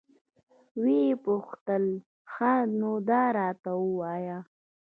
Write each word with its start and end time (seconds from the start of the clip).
ويې 0.81 1.09
پوښتل 1.25 1.83
ښه 2.31 2.53
نو 2.79 2.91
دا 3.09 3.23
راته 3.39 3.71
ووايه. 3.83 4.39